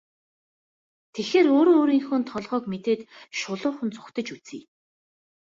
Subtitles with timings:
[1.13, 3.01] Тэгэхээр өөрөө өөрийнхөө толгойг мэдээд
[3.39, 4.61] шулуухан зугтаж үзье.